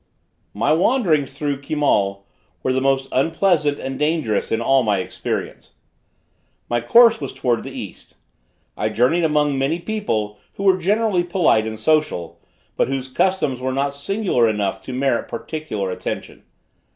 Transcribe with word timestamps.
My 0.55 0.73
wanderings 0.73 1.37
through 1.37 1.61
Kimal 1.61 2.25
were 2.63 2.73
the 2.73 2.81
most 2.81 3.07
unpleasant 3.11 3.77
and 3.77 3.99
dangerous 3.99 4.51
in 4.51 4.59
all 4.59 4.81
my 4.81 4.97
experience. 4.97 5.73
My 6.67 6.81
course 6.81 7.21
was 7.21 7.35
towards 7.35 7.61
the 7.61 7.71
east. 7.71 8.15
I 8.75 8.89
journeyed 8.89 9.23
among 9.23 9.59
many 9.59 9.77
people, 9.77 10.39
who 10.55 10.63
were 10.63 10.79
generally 10.79 11.23
polite 11.23 11.67
and 11.67 11.79
social, 11.79 12.39
but 12.75 12.87
whose 12.87 13.09
customs 13.09 13.59
were 13.61 13.71
not 13.73 13.93
singular 13.93 14.49
enough 14.49 14.81
to 14.85 14.91
merit 14.91 15.27
particular 15.27 15.91
attention. 15.91 16.45